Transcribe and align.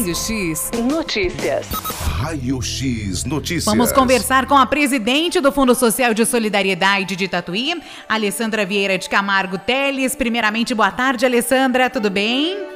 Raio 0.00 0.14
X 0.14 0.70
Notícias. 0.82 1.66
Raio 2.16 2.62
X 2.62 3.24
Notícias. 3.26 3.66
Vamos 3.66 3.92
conversar 3.92 4.46
com 4.46 4.56
a 4.56 4.64
presidente 4.64 5.40
do 5.40 5.52
Fundo 5.52 5.74
Social 5.74 6.14
de 6.14 6.24
Solidariedade 6.24 7.14
de 7.14 7.28
Tatuí, 7.28 7.78
Alessandra 8.08 8.64
Vieira 8.64 8.96
de 8.96 9.06
Camargo 9.10 9.58
Teles. 9.58 10.16
Primeiramente, 10.16 10.74
boa 10.74 10.90
tarde, 10.90 11.26
Alessandra, 11.26 11.90
tudo 11.90 12.08
bem? 12.08 12.69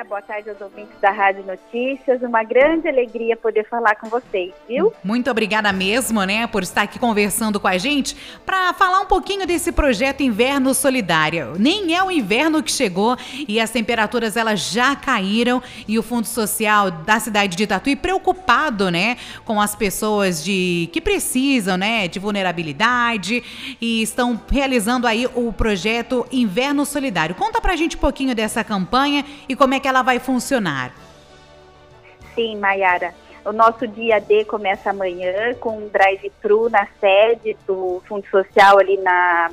Maiara, 0.00 0.04
boa 0.04 0.22
tarde 0.22 0.50
aos 0.50 0.60
ouvintes 0.60 0.98
da 1.00 1.10
Rádio 1.10 1.44
Notícias. 1.44 2.22
Uma 2.22 2.42
grande 2.42 2.88
alegria 2.88 3.36
poder 3.36 3.66
falar 3.68 3.94
com 3.96 4.08
vocês, 4.08 4.52
viu? 4.68 4.92
Muito 5.02 5.30
obrigada 5.30 5.72
mesmo, 5.72 6.22
né, 6.24 6.46
por 6.46 6.62
estar 6.62 6.82
aqui 6.82 6.98
conversando 6.98 7.60
com 7.60 7.68
a 7.68 7.78
gente 7.78 8.16
para 8.44 8.72
falar 8.74 9.00
um 9.00 9.06
pouquinho 9.06 9.46
desse 9.46 9.72
projeto 9.72 10.22
Inverno 10.22 10.74
Solidário. 10.74 11.54
Nem 11.58 11.94
é 11.94 12.02
o 12.02 12.10
inverno 12.10 12.62
que 12.62 12.72
chegou 12.72 13.16
e 13.46 13.60
as 13.60 13.70
temperaturas 13.70 14.36
elas 14.36 14.70
já 14.70 14.96
caíram 14.96 15.62
e 15.86 15.98
o 15.98 16.02
Fundo 16.02 16.26
Social 16.26 16.90
da 16.90 17.18
cidade 17.20 17.56
de 17.56 17.66
Tatuí 17.66 17.96
preocupado, 17.96 18.90
né, 18.90 19.16
com 19.44 19.60
as 19.60 19.74
pessoas 19.74 20.44
de 20.44 20.88
que 20.92 21.00
precisam, 21.00 21.76
né, 21.76 22.08
de 22.08 22.18
vulnerabilidade 22.18 23.42
e 23.80 24.02
estão 24.02 24.40
realizando 24.50 25.06
aí 25.06 25.28
o 25.34 25.52
projeto 25.52 26.26
Inverno 26.30 26.84
Solidário. 26.86 27.34
Conta 27.34 27.60
pra 27.60 27.76
gente 27.76 27.96
um 27.96 28.00
pouquinho 28.00 28.34
dessa 28.34 28.64
campanha 28.64 29.24
e 29.48 29.54
como 29.54 29.74
é 29.74 29.80
que 29.80 29.89
ela 29.90 30.02
vai 30.02 30.18
funcionar. 30.18 30.92
Sim, 32.34 32.56
Mayara. 32.56 33.12
O 33.44 33.52
nosso 33.52 33.86
dia 33.86 34.20
D 34.20 34.44
começa 34.44 34.90
amanhã 34.90 35.54
com 35.54 35.78
um 35.78 35.88
drive-thru 35.88 36.68
na 36.68 36.86
sede 37.00 37.56
do 37.66 38.02
Fundo 38.06 38.26
Social 38.28 38.78
ali 38.78 38.96
na 38.98 39.50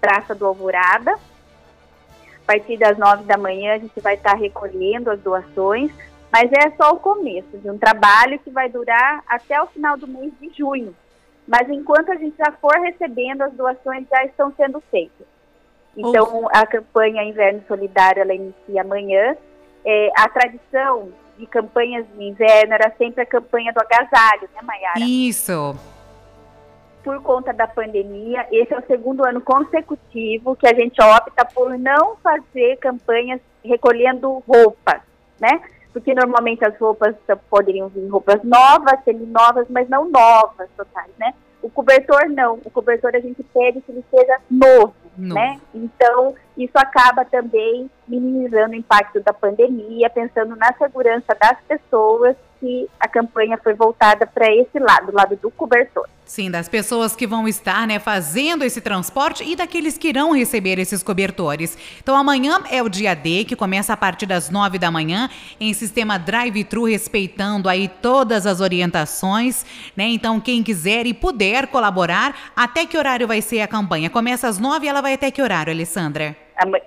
Praça 0.00 0.34
do 0.34 0.46
Alvorada. 0.46 1.12
A 1.12 2.46
partir 2.46 2.78
das 2.78 2.96
nove 2.96 3.24
da 3.24 3.36
manhã 3.36 3.74
a 3.74 3.78
gente 3.78 4.00
vai 4.00 4.14
estar 4.14 4.34
recolhendo 4.34 5.10
as 5.10 5.20
doações, 5.20 5.92
mas 6.32 6.50
é 6.52 6.70
só 6.76 6.92
o 6.92 7.00
começo 7.00 7.58
de 7.58 7.70
um 7.70 7.76
trabalho 7.76 8.38
que 8.38 8.50
vai 8.50 8.68
durar 8.68 9.22
até 9.28 9.60
o 9.60 9.66
final 9.66 9.96
do 9.96 10.06
mês 10.06 10.32
de 10.40 10.50
junho. 10.56 10.94
Mas 11.46 11.68
enquanto 11.68 12.10
a 12.12 12.16
gente 12.16 12.36
já 12.36 12.52
for 12.52 12.74
recebendo, 12.80 13.42
as 13.42 13.52
doações 13.52 14.06
já 14.10 14.24
estão 14.24 14.52
sendo 14.56 14.80
feitas. 14.90 15.26
Então, 15.96 16.48
a 16.52 16.64
campanha 16.64 17.24
Inverno 17.24 17.62
Solidário, 17.66 18.22
ela 18.22 18.34
inicia 18.34 18.82
amanhã. 18.82 19.36
É, 19.84 20.10
a 20.16 20.28
tradição 20.28 21.10
de 21.38 21.46
campanhas 21.46 22.04
de 22.14 22.24
inverno 22.24 22.74
era 22.74 22.92
sempre 22.98 23.22
a 23.22 23.26
campanha 23.26 23.72
do 23.72 23.80
agasalho, 23.80 24.48
né, 24.54 24.60
Mayara? 24.62 25.00
Isso. 25.00 25.76
Por 27.02 27.22
conta 27.22 27.52
da 27.52 27.66
pandemia, 27.66 28.46
esse 28.50 28.74
é 28.74 28.78
o 28.78 28.86
segundo 28.86 29.24
ano 29.24 29.40
consecutivo 29.40 30.56
que 30.56 30.66
a 30.66 30.74
gente 30.74 31.00
opta 31.00 31.44
por 31.44 31.78
não 31.78 32.16
fazer 32.16 32.76
campanhas 32.78 33.40
recolhendo 33.64 34.42
roupas, 34.46 35.00
né? 35.40 35.60
Porque 35.92 36.14
normalmente 36.14 36.64
as 36.64 36.76
roupas 36.76 37.14
poderiam 37.48 37.88
vir 37.88 38.06
roupas 38.08 38.42
novas, 38.42 39.02
semi-novas, 39.04 39.66
mas 39.70 39.88
não 39.88 40.10
novas 40.10 40.68
totais, 40.76 41.10
né? 41.18 41.32
O 41.62 41.70
cobertor 41.70 42.28
não. 42.28 42.60
O 42.64 42.70
cobertor 42.70 43.14
a 43.14 43.20
gente 43.20 43.42
pede 43.42 43.80
que 43.80 43.92
ele 43.92 44.04
seja 44.10 44.38
novo, 44.50 44.94
novo. 45.07 45.07
Né? 45.18 45.60
Então, 45.74 46.34
isso 46.56 46.72
acaba 46.76 47.24
também 47.24 47.90
minimizando 48.06 48.72
o 48.72 48.76
impacto 48.76 49.20
da 49.20 49.32
pandemia, 49.32 50.08
pensando 50.08 50.54
na 50.56 50.72
segurança 50.74 51.36
das 51.40 51.58
pessoas 51.66 52.36
que 52.60 52.88
a 52.98 53.08
campanha 53.08 53.58
foi 53.62 53.74
voltada 53.74 54.26
para 54.26 54.52
esse 54.52 54.78
lado, 54.78 55.10
o 55.10 55.14
lado 55.14 55.36
do 55.36 55.50
cobertor. 55.50 56.08
Sim, 56.24 56.50
das 56.50 56.68
pessoas 56.68 57.16
que 57.16 57.26
vão 57.26 57.48
estar 57.48 57.86
né, 57.86 57.98
fazendo 57.98 58.62
esse 58.62 58.82
transporte 58.82 59.42
e 59.42 59.56
daqueles 59.56 59.96
que 59.96 60.08
irão 60.08 60.32
receber 60.32 60.78
esses 60.78 61.02
cobertores. 61.02 61.78
Então 62.02 62.14
amanhã 62.14 62.62
é 62.70 62.82
o 62.82 62.88
dia 62.88 63.14
D, 63.14 63.44
que 63.44 63.56
começa 63.56 63.94
a 63.94 63.96
partir 63.96 64.26
das 64.26 64.50
nove 64.50 64.78
da 64.78 64.90
manhã, 64.90 65.30
em 65.58 65.72
sistema 65.72 66.18
drive-thru, 66.18 66.84
respeitando 66.84 67.66
aí 67.66 67.88
todas 67.88 68.44
as 68.44 68.60
orientações. 68.60 69.64
Né? 69.96 70.04
Então, 70.08 70.38
quem 70.38 70.62
quiser 70.62 71.06
e 71.06 71.14
puder 71.14 71.68
colaborar, 71.68 72.52
até 72.54 72.84
que 72.84 72.98
horário 72.98 73.26
vai 73.26 73.40
ser 73.40 73.62
a 73.62 73.68
campanha? 73.68 74.10
Começa 74.10 74.48
às 74.48 74.58
nove 74.58 74.84
e 74.84 74.88
ela 74.88 75.00
vai 75.00 75.14
até 75.14 75.30
que 75.30 75.40
horário, 75.40 75.72
Alessandra? 75.72 76.36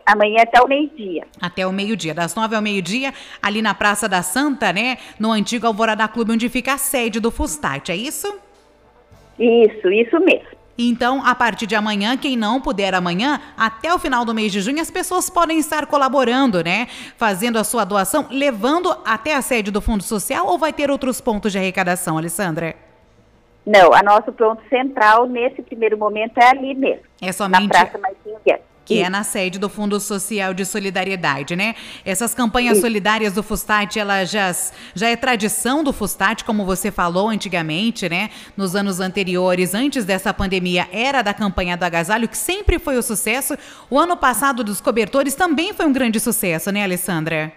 Amanhã 0.06 0.44
até 0.44 0.62
o 0.62 0.68
meio-dia. 0.68 1.24
Até 1.40 1.66
o 1.66 1.72
meio-dia, 1.72 2.14
das 2.14 2.36
nove 2.36 2.56
ao 2.56 2.62
meio-dia, 2.62 3.14
ali 3.42 3.62
na 3.62 3.74
Praça 3.74 4.08
da 4.08 4.22
Santa, 4.22 4.74
né? 4.74 4.98
No 5.18 5.32
antigo 5.32 5.66
Alvorada 5.66 6.08
Clube, 6.08 6.34
onde 6.34 6.50
fica 6.50 6.74
a 6.74 6.78
sede 6.78 7.20
do 7.20 7.32
Fustat, 7.32 7.90
é 7.90 7.96
isso? 7.96 8.28
Isso, 9.40 9.90
isso 9.90 10.20
mesmo. 10.20 10.62
Então, 10.78 11.26
a 11.26 11.36
partir 11.36 11.68
de 11.68 11.76
amanhã, 11.76 12.18
quem 12.18 12.36
não 12.36 12.60
puder 12.60 12.94
amanhã, 12.94 13.40
até 13.58 13.94
o 13.94 14.00
final 14.00 14.26
do 14.26 14.34
mês 14.34 14.52
de 14.52 14.62
junho, 14.62 14.82
as 14.82 14.90
pessoas 14.90 15.30
podem 15.30 15.60
estar 15.60 15.86
colaborando, 15.86 16.64
né? 16.64 16.88
Fazendo 17.18 17.58
a 17.58 17.64
sua 17.64 17.86
doação, 17.86 18.28
levando 18.32 18.96
até 19.06 19.36
a 19.36 19.42
sede 19.42 19.72
do 19.72 19.82
Fundo 19.82 20.04
Social 20.04 20.48
ou 20.48 20.58
vai 20.58 20.74
ter 20.74 20.90
outros 20.90 21.22
pontos 21.22 21.52
de 21.52 21.58
arrecadação, 21.58 22.18
Alessandra? 22.18 22.76
Não, 23.66 23.94
a 23.94 24.02
nosso 24.02 24.32
ponto 24.32 24.62
central 24.70 25.28
nesse 25.28 25.62
primeiro 25.62 25.98
momento 25.98 26.38
é 26.40 26.50
ali 26.50 26.74
mesmo. 26.74 27.04
É 27.22 27.32
somente. 27.32 27.68
Na 27.68 27.70
Praça 27.70 27.98
Martinho 28.00 28.38
Guedes 28.44 28.71
que 28.86 29.02
é 29.02 29.10
na 29.10 29.24
sede 29.24 29.60
do 29.60 29.70
Fundo 29.70 30.00
Social 30.00 30.54
de 30.54 30.66
Solidariedade, 30.66 31.56
né? 31.56 31.76
Essas 32.06 32.34
campanhas 32.34 32.80
solidárias 32.80 33.34
do 33.34 33.44
Fustat, 33.44 33.98
ela 33.98 34.26
já, 34.26 34.52
já 34.94 35.10
é 35.10 35.16
tradição 35.16 35.84
do 35.84 35.94
Fustat, 35.94 36.44
como 36.44 36.66
você 36.66 36.92
falou 36.92 37.30
antigamente, 37.30 38.10
né? 38.10 38.30
Nos 38.58 38.76
anos 38.76 39.00
anteriores, 39.00 39.74
antes 39.74 40.04
dessa 40.04 40.34
pandemia, 40.34 40.88
era 40.92 41.22
da 41.22 41.34
campanha 41.34 41.78
do 41.78 41.84
agasalho, 41.84 42.28
que 42.28 42.38
sempre 42.38 42.80
foi 42.80 42.98
o 42.98 43.04
sucesso. 43.04 43.56
O 43.90 43.98
ano 43.98 44.18
passado 44.18 44.64
dos 44.64 44.82
cobertores 44.82 45.36
também 45.36 45.74
foi 45.74 45.86
um 45.86 45.94
grande 45.94 46.20
sucesso, 46.20 46.72
né, 46.72 46.84
Alessandra? 46.84 47.52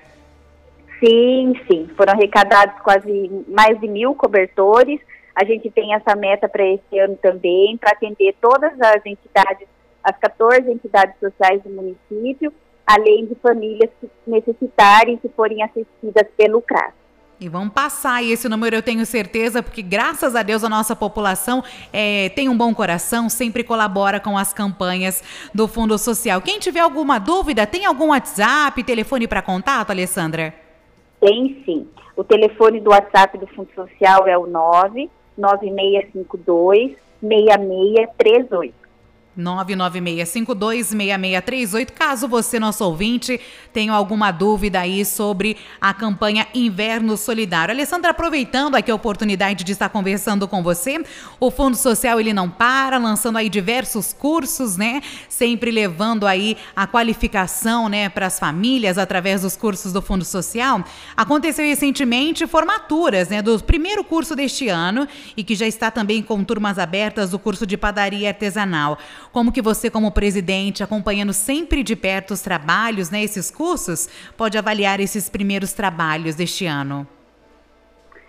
Sim, 1.05 1.55
sim. 1.71 1.89
Foram 1.97 2.13
arrecadados 2.13 2.81
quase 2.83 3.31
mais 3.49 3.79
de 3.81 3.89
mil 3.89 4.15
cobertores. 4.15 5.01
A 5.35 5.45
gente 5.45 5.69
tem 5.71 5.95
essa 5.95 6.15
meta 6.15 6.49
para 6.49 6.65
esse 6.65 6.99
ano 6.99 7.17
também, 7.21 7.77
para 7.77 7.91
atender 7.91 8.35
todas 8.41 8.73
as 8.81 9.05
entidades 9.05 9.67
as 10.05 10.17
14 10.19 10.71
entidades 10.71 11.15
sociais 11.19 11.63
do 11.63 11.71
município, 11.71 12.53
além 12.87 13.25
de 13.27 13.35
famílias 13.37 13.91
que 14.01 14.11
necessitarem, 14.27 15.17
que 15.17 15.29
forem 15.31 15.63
assistidas 15.63 16.27
pelo 16.37 16.61
CRAS. 16.61 16.93
E 17.41 17.49
vamos 17.49 17.73
passar 17.75 18.23
esse 18.23 18.49
número, 18.49 18.77
eu 18.77 18.83
tenho 18.83 19.05
certeza, 19.05 19.61
porque 19.63 19.83
graças 19.83 20.37
a 20.37 20.43
Deus 20.43 20.63
a 20.63 20.69
nossa 20.69 20.95
população 20.95 21.65
é, 21.93 22.29
tem 22.29 22.49
um 22.49 22.57
bom 22.57 22.73
coração, 22.73 23.29
sempre 23.29 23.65
colabora 23.65 24.21
com 24.21 24.39
as 24.39 24.53
campanhas 24.53 25.21
do 25.53 25.67
Fundo 25.67 25.99
Social. 25.99 26.41
Quem 26.41 26.61
tiver 26.61 26.79
alguma 26.81 27.19
dúvida, 27.19 27.67
tem 27.67 27.87
algum 27.87 28.11
WhatsApp, 28.11 28.85
telefone 28.85 29.27
para 29.27 29.43
contato, 29.43 29.91
Alessandra? 29.91 30.55
Tem 31.21 31.61
sim. 31.65 31.89
O 32.17 32.23
telefone 32.23 32.81
do 32.81 32.91
WhatsApp 32.91 33.37
do 33.37 33.49
Fundo 33.49 33.69
Social 33.75 34.29
é 34.29 34.39
o 34.39 34.47
99652 34.47 36.93
6638. 37.21 38.84
996526638. 39.39 41.91
Caso 41.91 42.29
você, 42.29 42.61
nosso 42.61 42.85
ouvinte, 42.85 43.41
tenha 43.73 43.93
alguma 43.93 44.31
dúvida 44.31 44.81
aí 44.81 45.05
sobre 45.05 45.57
a 45.81 45.93
campanha 45.93 46.47
Inverno 46.55 47.17
Solidário. 47.17 47.75
Alessandra, 47.75 48.11
aproveitando 48.11 48.75
aqui 48.75 48.91
a 48.91 48.95
oportunidade 48.95 49.65
de 49.65 49.73
estar 49.73 49.89
conversando 49.89 50.47
com 50.47 50.63
você, 50.63 51.03
o 51.41 51.51
Fundo 51.51 51.77
Social 51.77 52.21
ele 52.21 52.33
não 52.33 52.49
para, 52.49 52.99
lançando 52.99 53.39
aí 53.39 53.49
diversos 53.49 54.13
cursos, 54.13 54.77
né? 54.77 55.03
Sempre 55.29 55.71
levando 55.71 56.27
aí 56.27 56.57
a 56.75 56.87
qualificação, 56.87 57.89
né, 57.89 58.09
para 58.09 58.27
as 58.27 58.39
famílias 58.39 58.99
através 58.99 59.43
dos 59.43 59.57
cursos 59.57 59.93
do 59.93 60.01
Fundo 60.01 60.25
Social. 60.25 60.85
Aconteceu 61.17 61.65
recentemente 61.65 62.47
formaturas, 62.47 63.29
né, 63.29 63.43
do 63.43 63.63
primeiro 63.63 64.05
curso 64.05 64.37
deste 64.37 64.69
ano 64.69 65.09
e 65.37 65.43
que 65.43 65.55
já 65.55 65.67
está 65.67 65.91
também 65.91 66.23
com 66.23 66.43
turmas 66.45 66.79
abertas 66.79 67.31
do 67.31 67.39
curso 67.39 67.67
de 67.67 67.77
padaria 67.77 68.29
artesanal. 68.29 68.99
Como 69.35 69.51
que 69.51 69.61
você, 69.61 69.91
como 69.91 70.13
presidente, 70.13 70.85
acompanhando 70.85 71.33
sempre 71.33 71.83
de 71.83 71.97
perto 71.97 72.31
os 72.35 72.41
trabalhos, 72.41 73.11
né, 73.11 73.21
esses 73.25 73.51
cursos, 73.51 74.09
pode 74.37 74.57
avaliar 74.57 75.01
esses 75.01 75.29
primeiros 75.29 75.73
trabalhos 75.73 76.37
deste 76.37 76.67
ano? 76.67 77.05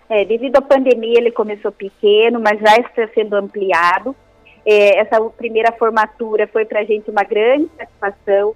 É, 0.10 0.26
devido 0.26 0.56
à 0.56 0.64
pandemia, 0.64 1.20
ele 1.20 1.30
começou 1.30 1.72
pequeno, 1.72 2.40
mas 2.40 2.60
já 2.60 2.78
está 2.78 3.08
sendo 3.14 3.36
ampliado. 3.36 4.16
É, 4.66 4.98
essa 4.98 5.22
primeira 5.22 5.72
formatura 5.74 6.48
foi 6.48 6.66
para 6.66 6.80
a 6.80 6.84
gente 6.84 7.12
uma 7.12 7.24
grande 7.24 7.70
satisfação 7.78 8.56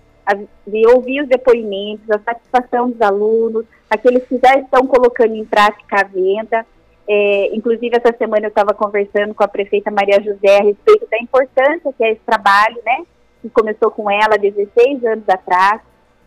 de 0.66 0.88
ouvir 0.88 1.22
os 1.22 1.28
depoimentos, 1.28 2.10
a 2.10 2.18
satisfação 2.18 2.90
dos 2.90 3.00
alunos, 3.00 3.64
aqueles 3.88 4.28
que 4.28 4.40
já 4.44 4.56
estão 4.56 4.88
colocando 4.88 5.36
em 5.36 5.46
prática 5.46 6.02
a 6.02 6.04
venda. 6.04 6.66
É, 7.12 7.56
inclusive, 7.56 7.98
essa 7.98 8.16
semana 8.16 8.46
eu 8.46 8.50
estava 8.50 8.72
conversando 8.72 9.34
com 9.34 9.44
a 9.44 9.48
prefeita 9.48 9.90
Maria 9.90 10.22
José 10.22 10.60
a 10.60 10.64
respeito 10.64 11.08
da 11.10 11.18
importância 11.18 11.92
que 11.92 12.04
é 12.04 12.12
esse 12.12 12.22
trabalho, 12.24 12.80
né? 12.86 13.04
Que 13.42 13.50
começou 13.50 13.90
com 13.90 14.12
ela 14.12 14.38
16 14.38 15.04
anos 15.04 15.28
atrás, 15.28 15.82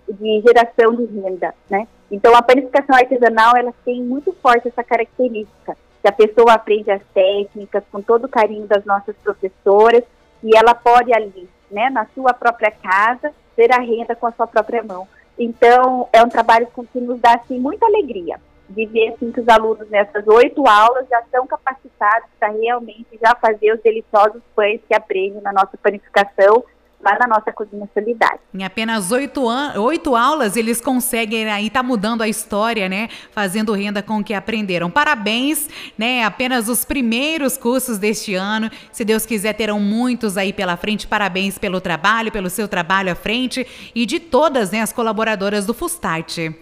de 0.08 0.40
geração 0.40 0.92
de 0.96 1.04
renda, 1.04 1.54
né? 1.70 1.86
Então, 2.10 2.34
a 2.34 2.42
panificação 2.42 2.96
artesanal, 2.96 3.56
ela 3.56 3.72
tem 3.84 4.02
muito 4.02 4.32
forte 4.42 4.66
essa 4.66 4.82
característica, 4.82 5.76
que 6.02 6.08
a 6.08 6.12
pessoa 6.12 6.54
aprende 6.54 6.90
as 6.90 7.02
técnicas 7.14 7.84
com 7.92 8.02
todo 8.02 8.24
o 8.24 8.28
carinho 8.28 8.66
das 8.66 8.84
nossas 8.84 9.14
professoras 9.22 10.02
e 10.42 10.56
ela 10.56 10.74
pode 10.74 11.14
ali, 11.14 11.48
né, 11.70 11.90
na 11.90 12.06
sua 12.06 12.34
própria 12.34 12.72
casa, 12.72 13.32
ter 13.54 13.72
a 13.72 13.78
renda 13.78 14.16
com 14.16 14.26
a 14.26 14.32
sua 14.32 14.48
própria 14.48 14.82
mão. 14.82 15.06
Então, 15.38 16.08
é 16.12 16.20
um 16.24 16.28
trabalho 16.28 16.66
que 16.92 17.00
nos 17.00 17.20
dá 17.20 17.34
assim, 17.34 17.60
muita 17.60 17.86
alegria 17.86 18.40
de 18.72 18.86
ver 18.86 19.14
assim, 19.14 19.30
que 19.30 19.40
os 19.40 19.48
alunos 19.48 19.88
nessas 19.90 20.26
oito 20.26 20.66
aulas 20.66 21.06
já 21.08 21.20
estão 21.20 21.46
capacitados 21.46 22.28
para 22.38 22.48
realmente 22.48 23.18
já 23.22 23.34
fazer 23.34 23.72
os 23.72 23.82
deliciosos 23.82 24.42
pães 24.54 24.80
que 24.88 24.94
aprendem 24.94 25.40
na 25.42 25.52
nossa 25.52 25.76
panificação 25.82 26.64
lá 27.02 27.18
na 27.18 27.26
nossa 27.26 27.52
cozinha 27.52 27.88
solidária. 27.92 28.38
Em 28.54 28.64
apenas 28.64 29.10
oito, 29.10 29.42
oito 29.80 30.14
aulas, 30.14 30.56
eles 30.56 30.80
conseguem 30.80 31.50
aí 31.50 31.68
tá 31.68 31.82
mudando 31.82 32.22
a 32.22 32.28
história, 32.28 32.88
né? 32.88 33.08
Fazendo 33.32 33.72
renda 33.72 34.02
com 34.02 34.18
o 34.18 34.24
que 34.24 34.32
aprenderam. 34.32 34.88
Parabéns, 34.88 35.68
né? 35.98 36.22
Apenas 36.22 36.68
os 36.68 36.84
primeiros 36.84 37.58
cursos 37.58 37.98
deste 37.98 38.34
ano. 38.34 38.70
Se 38.92 39.04
Deus 39.04 39.26
quiser, 39.26 39.54
terão 39.54 39.80
muitos 39.80 40.36
aí 40.36 40.52
pela 40.52 40.76
frente. 40.76 41.06
Parabéns 41.06 41.58
pelo 41.58 41.80
trabalho, 41.80 42.30
pelo 42.30 42.48
seu 42.48 42.68
trabalho 42.68 43.10
à 43.10 43.14
frente 43.16 43.66
e 43.94 44.06
de 44.06 44.20
todas 44.20 44.70
né, 44.70 44.80
as 44.80 44.92
colaboradoras 44.92 45.66
do 45.66 45.74
Fustarte. 45.74 46.54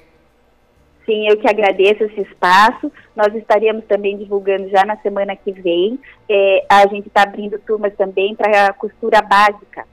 Sim, 1.11 1.27
eu 1.29 1.37
que 1.37 1.49
agradeço 1.49 2.05
esse 2.05 2.21
espaço. 2.21 2.93
Nós 3.17 3.35
estaríamos 3.35 3.85
também 3.87 4.17
divulgando 4.17 4.69
já 4.69 4.85
na 4.85 4.97
semana 4.99 5.35
que 5.35 5.51
vem. 5.51 5.99
É, 6.29 6.65
a 6.69 6.87
gente 6.87 7.09
está 7.09 7.23
abrindo 7.23 7.59
turmas 7.59 7.93
também 7.97 8.37
para 8.37 8.73
costura 8.75 9.21
básica. 9.21 9.85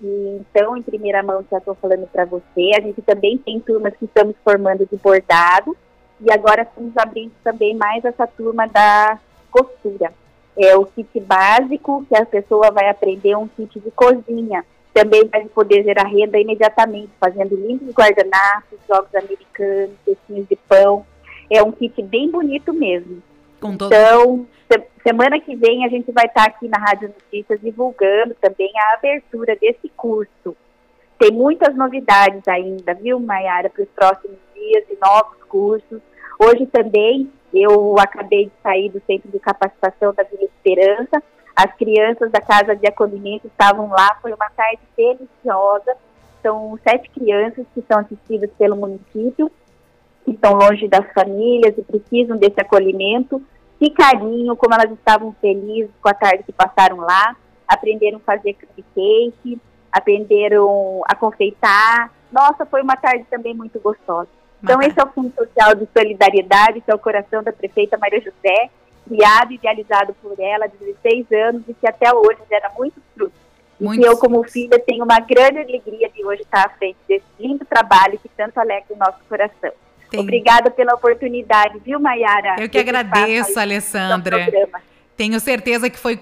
E, 0.00 0.40
então, 0.40 0.74
em 0.74 0.80
primeira 0.80 1.22
mão, 1.22 1.44
já 1.50 1.58
estou 1.58 1.74
falando 1.74 2.08
para 2.10 2.24
você. 2.24 2.70
A 2.74 2.80
gente 2.80 3.02
também 3.02 3.36
tem 3.36 3.60
turmas 3.60 3.94
que 3.98 4.06
estamos 4.06 4.34
formando 4.42 4.88
de 4.90 4.96
bordado. 4.96 5.76
E 6.22 6.32
agora 6.32 6.62
estamos 6.62 6.96
abrindo 6.96 7.32
também 7.44 7.76
mais 7.76 8.02
essa 8.02 8.26
turma 8.26 8.66
da 8.66 9.18
costura. 9.50 10.10
É 10.56 10.74
o 10.74 10.86
kit 10.86 11.20
básico, 11.20 12.06
que 12.08 12.16
a 12.16 12.24
pessoa 12.24 12.70
vai 12.70 12.88
aprender 12.88 13.36
um 13.36 13.46
kit 13.46 13.78
de 13.78 13.90
cozinha 13.90 14.64
também 14.92 15.26
vai 15.26 15.44
poder 15.46 15.82
gerar 15.84 16.04
renda 16.04 16.38
imediatamente, 16.38 17.10
fazendo 17.18 17.56
lindos 17.56 17.94
guardanapos, 17.94 18.78
jogos 18.86 19.14
americanos, 19.14 19.96
cestinhos 20.04 20.46
de 20.48 20.56
pão. 20.68 21.06
É 21.50 21.62
um 21.62 21.72
kit 21.72 22.02
bem 22.02 22.30
bonito 22.30 22.72
mesmo. 22.72 23.22
Então, 23.64 24.46
se, 24.70 24.82
semana 25.02 25.40
que 25.40 25.54
vem 25.56 25.84
a 25.84 25.88
gente 25.88 26.10
vai 26.12 26.26
estar 26.26 26.44
aqui 26.44 26.68
na 26.68 26.78
Rádio 26.78 27.08
Notícias 27.08 27.60
divulgando 27.60 28.34
também 28.40 28.70
a 28.76 28.94
abertura 28.94 29.56
desse 29.56 29.88
curso. 29.96 30.56
Tem 31.18 31.30
muitas 31.30 31.74
novidades 31.76 32.46
ainda, 32.48 32.94
viu, 32.94 33.20
Mayara, 33.20 33.70
para 33.70 33.82
os 33.82 33.88
próximos 33.90 34.36
dias 34.54 34.84
e 34.90 34.98
novos 35.00 35.42
cursos. 35.44 36.00
Hoje 36.38 36.66
também 36.66 37.30
eu 37.54 37.96
acabei 37.98 38.46
de 38.46 38.52
sair 38.62 38.88
do 38.90 39.00
Centro 39.06 39.30
de 39.30 39.38
Capacitação 39.38 40.12
da 40.12 40.24
Vila 40.24 40.44
Esperança 40.44 41.22
as 41.54 41.72
crianças 41.74 42.30
da 42.30 42.40
casa 42.40 42.74
de 42.74 42.86
acolhimento 42.86 43.46
estavam 43.46 43.88
lá, 43.88 44.16
foi 44.20 44.32
uma 44.32 44.50
tarde 44.50 44.80
deliciosa. 44.96 45.94
São 46.42 46.78
sete 46.82 47.10
crianças 47.10 47.64
que 47.74 47.84
são 47.86 48.00
assistidas 48.00 48.50
pelo 48.58 48.76
município, 48.76 49.50
que 50.24 50.32
estão 50.32 50.54
longe 50.54 50.88
das 50.88 51.06
famílias 51.12 51.76
e 51.76 51.82
precisam 51.82 52.36
desse 52.36 52.60
acolhimento. 52.60 53.42
Que 53.78 53.90
carinho, 53.90 54.56
como 54.56 54.74
elas 54.74 54.90
estavam 54.90 55.34
felizes 55.40 55.90
com 56.00 56.08
a 56.08 56.14
tarde 56.14 56.44
que 56.44 56.52
passaram 56.52 56.96
lá, 56.98 57.36
aprenderam 57.66 58.18
a 58.18 58.20
fazer 58.20 58.54
cupcake, 58.54 59.60
aprenderam 59.90 61.02
a 61.06 61.14
confeitar. 61.14 62.12
Nossa, 62.30 62.64
foi 62.64 62.82
uma 62.82 62.96
tarde 62.96 63.24
também 63.30 63.54
muito 63.54 63.78
gostosa. 63.78 64.28
Então, 64.62 64.80
esse 64.80 64.98
é 64.98 65.02
o 65.02 65.08
Fundo 65.08 65.32
Social 65.34 65.74
de 65.74 65.88
Solidariedade, 65.92 66.80
que 66.80 66.90
é 66.90 66.94
o 66.94 66.98
coração 66.98 67.42
da 67.42 67.52
prefeita 67.52 67.98
Maria 67.98 68.20
José, 68.20 68.70
criado 69.06 69.52
e 69.52 69.54
idealizado 69.56 70.14
por 70.22 70.38
ela 70.38 70.66
há 70.66 70.68
16 70.68 71.26
anos 71.32 71.62
e 71.68 71.74
que 71.74 71.86
até 71.86 72.12
hoje 72.12 72.38
gera 72.48 72.70
muitos 72.76 73.02
frutos. 73.14 73.40
Muito 73.80 74.00
e 74.00 74.06
eu, 74.06 74.16
como 74.16 74.44
filha, 74.44 74.78
tenho 74.78 75.04
uma 75.04 75.18
grande 75.18 75.58
alegria 75.58 76.08
de 76.08 76.24
hoje 76.24 76.42
estar 76.42 76.66
à 76.66 76.70
frente 76.70 76.98
desse 77.08 77.24
lindo 77.38 77.64
trabalho 77.64 78.18
que 78.18 78.28
tanto 78.28 78.58
alegra 78.58 78.94
o 78.94 78.96
nosso 78.96 79.18
coração. 79.28 79.72
Obrigada 80.16 80.70
pela 80.70 80.94
oportunidade, 80.94 81.78
viu, 81.78 81.98
Mayara? 81.98 82.56
Eu 82.58 82.68
que 82.68 82.78
agradeço, 82.78 83.58
Alessandra. 83.58 84.46
Tenho 85.16 85.38
certeza 85.40 85.90
que 85.90 85.98
foi. 85.98 86.18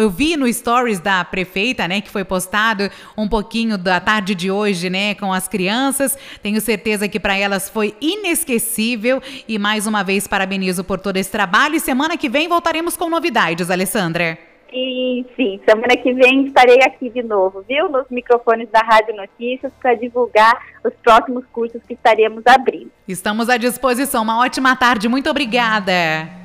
Eu 0.00 0.08
vi 0.08 0.36
no 0.36 0.50
stories 0.52 1.00
da 1.00 1.24
prefeita, 1.24 1.86
né, 1.88 2.00
que 2.00 2.08
foi 2.08 2.24
postado 2.24 2.88
um 3.16 3.28
pouquinho 3.28 3.76
da 3.76 4.00
tarde 4.00 4.34
de 4.34 4.50
hoje, 4.50 4.88
né, 4.88 5.14
com 5.14 5.32
as 5.32 5.48
crianças. 5.48 6.16
Tenho 6.42 6.60
certeza 6.60 7.08
que 7.08 7.18
para 7.18 7.36
elas 7.36 7.68
foi 7.68 7.94
inesquecível. 8.00 9.20
E 9.48 9.58
mais 9.58 9.86
uma 9.86 10.02
vez 10.02 10.26
parabenizo 10.26 10.84
por 10.84 10.98
todo 11.00 11.16
esse 11.16 11.30
trabalho. 11.30 11.74
E 11.74 11.80
semana 11.80 12.16
que 12.16 12.28
vem 12.28 12.48
voltaremos 12.48 12.96
com 12.96 13.10
novidades, 13.10 13.70
Alessandra. 13.70 14.38
Sim, 14.70 15.26
sim. 15.34 15.60
Semana 15.68 15.96
que 15.96 16.12
vem 16.14 16.46
estarei 16.46 16.78
aqui 16.84 17.10
de 17.10 17.24
novo, 17.24 17.64
viu? 17.68 17.88
Nos 17.88 18.06
microfones 18.08 18.68
da 18.70 18.78
Rádio 18.80 19.16
Notícias 19.16 19.72
para 19.82 19.94
divulgar 19.94 20.56
os 20.84 20.94
próximos 21.02 21.44
cursos 21.52 21.82
que 21.86 21.94
estaremos 21.94 22.46
abrindo. 22.46 22.92
Estamos 23.08 23.48
à 23.50 23.56
disposição. 23.56 24.22
Uma 24.22 24.38
ótima 24.38 24.76
tarde. 24.76 25.08
Muito 25.08 25.28
obrigada. 25.28 26.39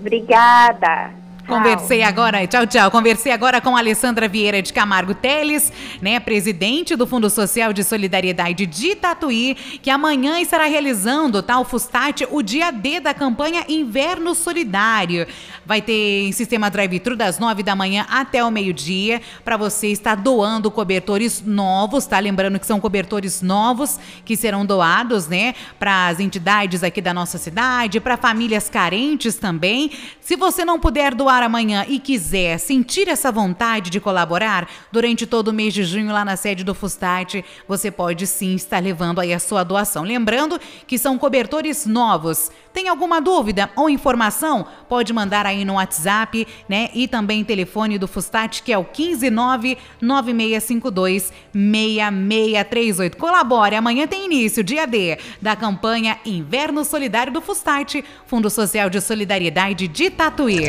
Obrigada. 0.00 1.19
Conversei 1.50 2.04
agora, 2.04 2.46
tchau, 2.46 2.64
tchau. 2.64 2.88
Conversei 2.92 3.32
agora 3.32 3.60
com 3.60 3.76
Alessandra 3.76 4.28
Vieira 4.28 4.62
de 4.62 4.72
Camargo 4.72 5.14
Teles, 5.14 5.72
né, 6.00 6.20
presidente 6.20 6.94
do 6.94 7.08
Fundo 7.08 7.28
Social 7.28 7.72
de 7.72 7.82
Solidariedade 7.82 8.66
de 8.66 8.94
Tatuí, 8.94 9.56
que 9.82 9.90
amanhã 9.90 10.40
estará 10.40 10.66
realizando, 10.66 11.42
tal 11.42 11.64
tá, 11.64 11.68
Fustate, 11.68 12.24
o 12.30 12.40
dia 12.40 12.70
D 12.70 13.00
da 13.00 13.12
campanha 13.12 13.64
Inverno 13.68 14.32
Solidário. 14.32 15.26
Vai 15.66 15.82
ter 15.82 16.28
em 16.28 16.30
sistema 16.30 16.70
drive-thru 16.70 17.16
das 17.16 17.40
nove 17.40 17.64
da 17.64 17.74
manhã 17.74 18.06
até 18.08 18.44
o 18.44 18.50
meio-dia 18.50 19.20
para 19.44 19.56
você 19.56 19.88
estar 19.88 20.14
doando 20.14 20.70
cobertores 20.70 21.42
novos, 21.44 22.06
tá? 22.06 22.20
Lembrando 22.20 22.60
que 22.60 22.66
são 22.66 22.78
cobertores 22.78 23.42
novos 23.42 23.98
que 24.24 24.36
serão 24.36 24.64
doados, 24.64 25.26
né, 25.26 25.56
para 25.80 26.06
as 26.06 26.20
entidades 26.20 26.84
aqui 26.84 27.00
da 27.00 27.12
nossa 27.12 27.38
cidade, 27.38 27.98
para 27.98 28.16
famílias 28.16 28.68
carentes 28.68 29.34
também. 29.34 29.90
Se 30.20 30.36
você 30.36 30.64
não 30.64 30.78
puder 30.78 31.12
doar 31.12 31.39
amanhã 31.46 31.84
e 31.88 31.98
quiser 31.98 32.58
sentir 32.58 33.08
essa 33.08 33.30
vontade 33.32 33.90
de 33.90 34.00
colaborar 34.00 34.68
durante 34.92 35.26
todo 35.26 35.48
o 35.48 35.52
mês 35.52 35.74
de 35.74 35.84
junho 35.84 36.12
lá 36.12 36.24
na 36.24 36.36
sede 36.36 36.64
do 36.64 36.74
Fustate, 36.74 37.44
você 37.66 37.90
pode 37.90 38.26
sim 38.26 38.54
estar 38.54 38.82
levando 38.82 39.20
aí 39.20 39.32
a 39.32 39.38
sua 39.38 39.64
doação. 39.64 40.02
Lembrando 40.02 40.60
que 40.86 40.98
são 40.98 41.18
cobertores 41.18 41.86
novos. 41.86 42.50
Tem 42.72 42.88
alguma 42.88 43.20
dúvida 43.20 43.68
ou 43.74 43.90
informação? 43.90 44.66
Pode 44.88 45.12
mandar 45.12 45.44
aí 45.44 45.64
no 45.64 45.74
WhatsApp, 45.74 46.46
né? 46.68 46.90
E 46.94 47.08
também 47.08 47.44
telefone 47.44 47.98
do 47.98 48.06
Fustate, 48.06 48.62
que 48.62 48.72
é 48.72 48.78
o 48.78 48.84
159 48.84 49.76
9652 50.00 51.32
6638. 51.52 53.16
Colabore, 53.16 53.74
amanhã 53.74 54.06
tem 54.06 54.24
início, 54.24 54.62
dia 54.62 54.86
D, 54.86 55.18
da 55.42 55.56
campanha 55.56 56.18
Inverno 56.24 56.84
Solidário 56.84 57.32
do 57.32 57.40
Fustate, 57.40 58.04
Fundo 58.26 58.48
Social 58.48 58.88
de 58.88 59.00
Solidariedade 59.00 59.88
de 59.88 60.10
Tatuí. 60.10 60.68